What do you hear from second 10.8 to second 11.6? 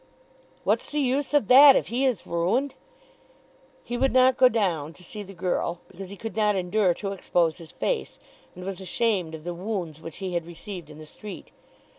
in the street.